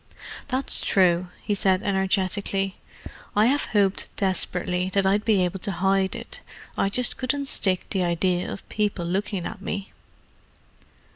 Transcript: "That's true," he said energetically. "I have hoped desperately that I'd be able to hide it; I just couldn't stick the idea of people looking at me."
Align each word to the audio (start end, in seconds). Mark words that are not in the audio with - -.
"That's 0.47 0.81
true," 0.83 1.27
he 1.43 1.53
said 1.53 1.83
energetically. 1.83 2.77
"I 3.35 3.45
have 3.45 3.65
hoped 3.65 4.09
desperately 4.15 4.89
that 4.95 5.05
I'd 5.05 5.23
be 5.23 5.45
able 5.45 5.59
to 5.59 5.71
hide 5.73 6.15
it; 6.15 6.41
I 6.75 6.89
just 6.89 7.17
couldn't 7.19 7.45
stick 7.45 7.87
the 7.91 8.01
idea 8.01 8.51
of 8.51 8.67
people 8.67 9.05
looking 9.05 9.45
at 9.45 9.61
me." 9.61 9.91